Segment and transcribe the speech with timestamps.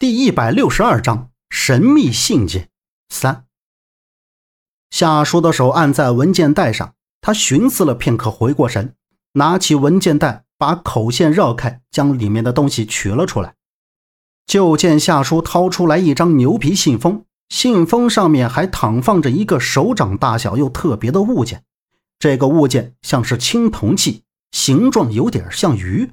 [0.00, 2.68] 第一百六十二章神秘信件
[3.08, 3.46] 三。
[4.90, 8.94] 夏叔的手按在文件袋上，他寻思了片刻，回过神，
[9.32, 13.56] 拿起文件袋，把口线绕开，将里面的东西取了出来。
[14.46, 21.64] 就见夏叔掏出来一张牛皮信封，信封上面还躺放着一个手掌大小又特别的物件。
[22.20, 24.22] 这个物件像是青铜器，
[24.52, 26.12] 形状有点像鱼。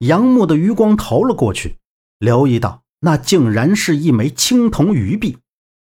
[0.00, 1.77] 杨木的余光投了过去。
[2.18, 5.38] 留意到，那竟然是一枚青铜鱼币。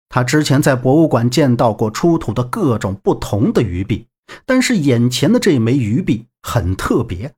[0.09, 4.07] 他之前在博物馆见到过出土的各种不同的鱼币，
[4.45, 7.33] 但是眼前的这枚鱼币很特别。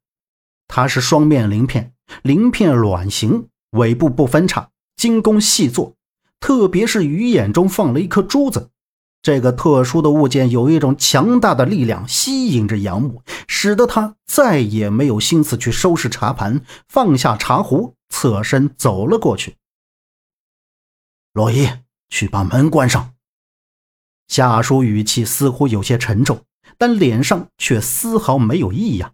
[0.68, 5.96] 它是双面鳞片，鳞片卵形，尾部不分叉，精工细作。
[6.40, 8.70] 特别是鱼眼中放了一颗珠子。
[9.22, 17.94] 这个特殊的物件有一种强大的力量吸引着杨木，使得他再也没有心思去收拾茶盘，放下茶壶。
[18.12, 19.58] 侧身走了过去。
[21.34, 21.68] 洛伊，
[22.10, 23.16] 去把门关上。
[24.28, 26.46] 夏叔语气似乎有些沉重，
[26.78, 29.14] 但脸上却丝毫没有异样。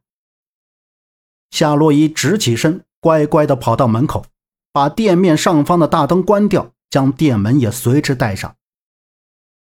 [1.52, 4.26] 夏洛伊直起身，乖乖的跑到门口，
[4.74, 8.58] 把店面上方的大灯关掉，将店门也随之带上。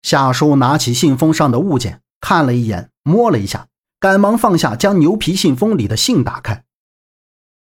[0.02, 3.68] 夏叔拿起信封上的物件，看了一眼，摸了一下，
[4.00, 6.66] 赶忙放下，将牛皮信封里的信打开。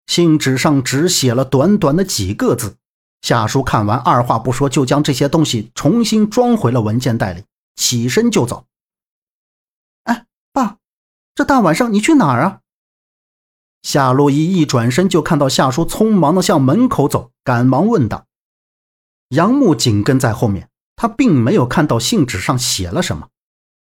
[0.08, 2.76] 信纸上只写了短短的几个字，
[3.22, 7.44] 夏叔看完，二话不说就将这些东西重新装回了文件袋里，
[7.76, 8.66] 起身就走。
[10.04, 10.78] 哎，爸，
[11.34, 12.60] 这大晚上你去哪儿啊？
[13.82, 18.26] 夏洛伊一转身就看到夏叔匆忙的向门口走，赶忙问道。
[19.30, 23.30] 杨木紧跟在后面，他并没有看到信纸上写了什么，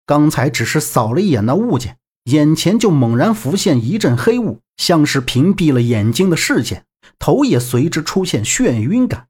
[0.06, 1.98] 刚才只是扫了一眼那物件。
[2.24, 6.86] 眼前就猛然浮现一阵黑雾，像是屏蔽了眼睛的视线，
[7.18, 9.28] 头也随之出现眩晕感。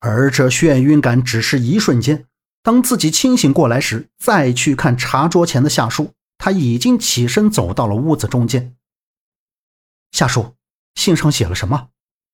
[0.00, 2.26] 而这眩晕感只是一瞬间，
[2.62, 8.76] 当自己清醒过来时，再去看茶桌前的夏叔，他已经起身走到了屋子中间。
[10.12, 10.54] 夏叔，
[10.94, 11.88] 信上写了什么？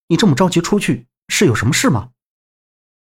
[0.08, 2.10] 你这么着急出去，是有什么事吗？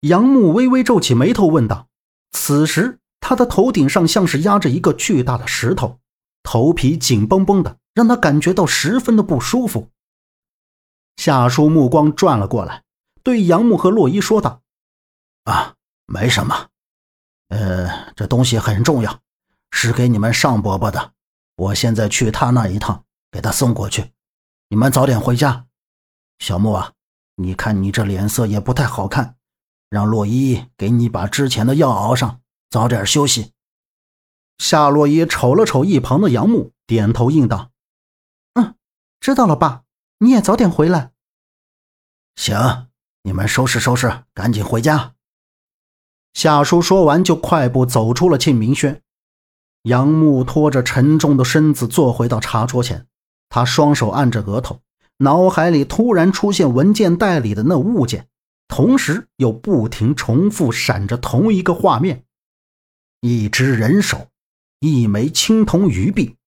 [0.01, 1.89] 杨木微微皱起眉头问道。
[2.33, 6.01] 此时他的头顶上像是压着一个巨大的石头。
[6.43, 9.91] 头皮紧绷绷的，让他感觉到十分的不舒服。
[11.17, 12.85] 夏叔目光转了过来，
[13.25, 14.63] 对杨木和洛伊说道
[15.43, 15.75] ：“啊，
[16.07, 16.69] 没什么。
[17.49, 19.19] 呃，这东西很重要，
[19.73, 21.15] 是给你们尚伯伯的。
[21.57, 24.13] 我现在去他那一趟，给他送过去。
[24.69, 25.67] 你们早点回家。
[26.39, 26.93] 小木啊，
[27.35, 29.35] 你看你这脸色也不太好看，
[29.91, 33.55] 让洛伊给你把之前的药熬上，早点休息。”
[34.59, 37.73] 夏洛伊瞅了瞅一旁的杨木，点头应道：“，
[39.29, 39.83] 知道了，爸，
[40.21, 41.13] 你也早点回来。”
[42.35, 42.89] 行，
[43.25, 45.17] 你们收拾收拾，赶紧回家。
[46.33, 49.03] 夏叔说完，就快步走出了庆明轩。
[49.83, 53.07] 杨木拖着沉重的身子坐回到茶桌前，
[53.51, 54.81] 他双手按着额头，
[55.19, 58.29] 脑海里突然出现文件袋里的那物件，
[58.67, 62.25] 同时又不停重复闪着同一个画面：
[63.21, 64.29] 一只人手。
[64.81, 66.38] 一枚青铜鱼币，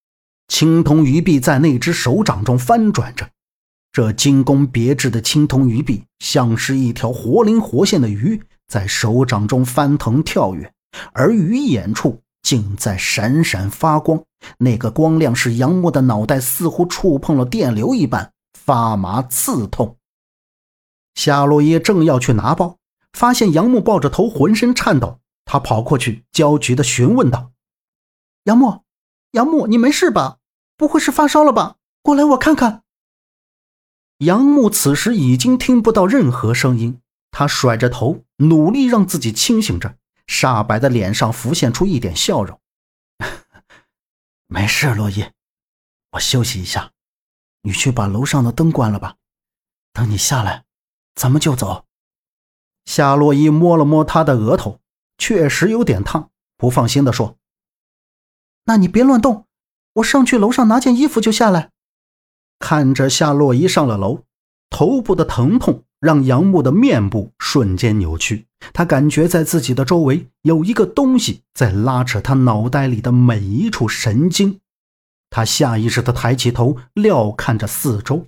[0.52, 3.30] 青铜鱼币在那只手掌中翻转着。
[3.94, 10.70] 这精工别致的青铜鱼币，像是一条活灵活现的鱼，在手掌中翻腾跳跃，
[11.14, 14.22] 而鱼眼处竟在闪闪发光。
[14.58, 19.96] 那个光亮使杨木的脑袋似乎触碰了电流一般，发麻刺痛。
[21.16, 22.76] 夏洛耶正要去拿包，
[23.14, 25.20] 发现杨木抱着头，浑身颤抖。
[25.46, 27.52] 他跑过去，焦急地询问道。
[28.44, 28.82] 杨木，
[29.32, 30.40] 杨木，你没事吧？
[30.82, 31.76] 不会是发烧了吧？
[32.02, 32.82] 过来，我看看。
[34.18, 37.00] 杨木此时已经听不到任何声音，
[37.30, 42.60] 他甩着头，努力让自己清醒着，煞白的脸上浮现出一点笑容。
[44.48, 45.24] 没事，洛伊，
[46.14, 46.92] 我休息一下。
[47.62, 49.18] 你去把楼上的灯关了吧。
[49.94, 50.66] 等你下来，
[51.14, 51.86] 咱们就走。
[52.86, 54.80] 夏洛伊摸了摸他的额头，
[55.20, 57.38] 确实有点烫，不放心的说。
[58.64, 59.46] 那你别乱动，
[59.94, 61.70] 我上去楼上拿件衣服就下来。
[62.60, 64.24] 看着夏洛伊上了楼，
[64.70, 74.60] 头部的疼痛让杨木的面部瞬间扭曲，他感觉在自己的周围有一个东西在拉扯他脑袋里的每一处神经。
[75.30, 78.28] 他下意识地抬起头，料看着四周。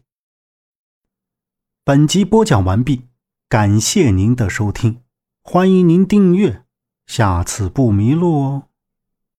[1.85, 3.03] 本集播讲完毕，
[3.49, 5.01] 感谢您的收听，
[5.43, 6.63] 欢迎您订阅，
[7.05, 8.63] 下次不迷路哦。